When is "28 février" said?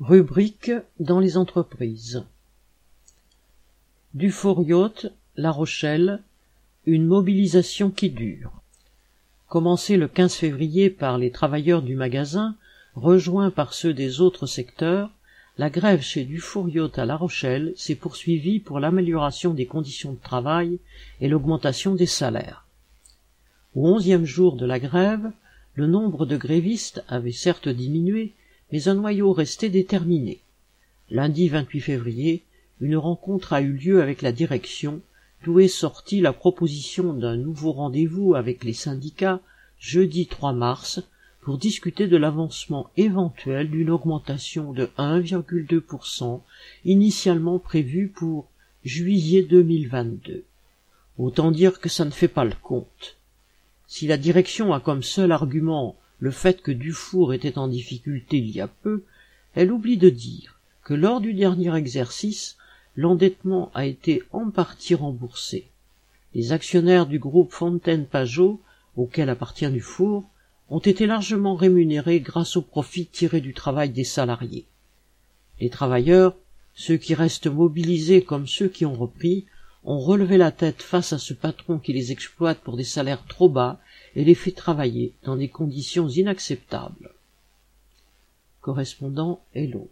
31.48-32.42